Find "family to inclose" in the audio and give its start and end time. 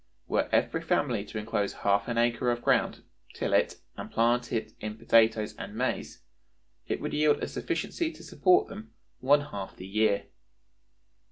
0.81-1.73